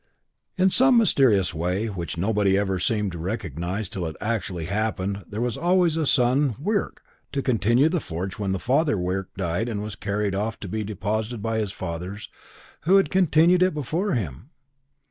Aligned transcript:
In 0.57 0.71
some 0.71 0.97
mysterious 0.97 1.53
way 1.53 1.85
which 1.85 2.17
nobody 2.17 2.57
ever 2.57 2.79
seemed 2.79 3.11
to 3.11 3.19
recognize 3.19 3.87
till 3.87 4.07
it 4.07 4.15
actually 4.19 4.65
happened 4.65 5.23
there 5.29 5.41
was 5.41 5.57
always 5.57 5.95
a 5.95 6.07
son 6.07 6.55
Wirk 6.59 7.03
to 7.31 7.43
continue 7.43 7.87
the 7.87 7.99
forge 7.99 8.39
when 8.39 8.51
the 8.51 8.57
father 8.57 8.97
Wirk 8.97 9.29
died 9.37 9.69
and 9.69 9.83
was 9.83 9.95
carried 9.95 10.33
off 10.33 10.59
to 10.61 10.67
be 10.67 10.83
deposited 10.83 11.43
by 11.43 11.59
his 11.59 11.71
fathers 11.71 12.29
who 12.85 12.95
had 12.97 13.11
continued 13.11 13.61
it 13.61 13.75
before 13.75 14.15
him. 14.15 14.49